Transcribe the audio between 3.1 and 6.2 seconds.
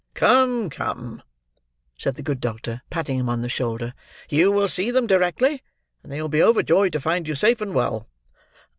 him on the shoulder. "You will see them directly, and they